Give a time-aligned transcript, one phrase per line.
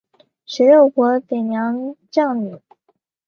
[0.47, 2.59] 十六国北凉将领。